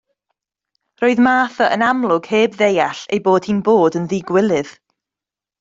[1.01, 4.77] Roedd Martha yn amlwg heb ddeall ei bod hi'n bod yn ddigywilydd.